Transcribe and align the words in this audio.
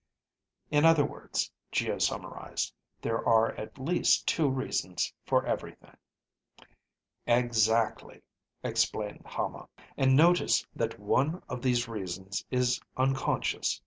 "In 0.71 0.83
other 0.83 1.05
words," 1.05 1.51
Geo 1.71 1.99
summarized, 1.99 2.73
"there 3.03 3.23
are 3.29 3.51
at 3.51 3.77
least 3.77 4.27
two 4.27 4.49
reasons 4.49 5.13
for 5.27 5.45
everything." 5.45 5.95
"Exactly," 7.27 8.23
explained 8.63 9.21
Hama. 9.27 9.69
"And 9.97 10.15
notice 10.15 10.65
that 10.75 10.97
one 10.99 11.43
of 11.47 11.61
these 11.61 11.87
reasons 11.87 12.43
is 12.49 12.81
unconscious. 12.97 13.79